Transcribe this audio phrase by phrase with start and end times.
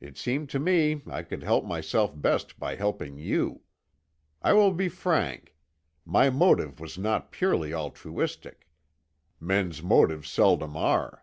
[0.00, 3.64] It seemed to me I could help myself best by helping you.
[4.40, 5.54] I will be frank.
[6.06, 8.66] My motive was not purely altruistic.
[9.40, 11.22] Men's motives seldom are."